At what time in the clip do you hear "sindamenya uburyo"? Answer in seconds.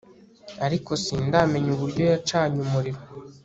1.03-2.03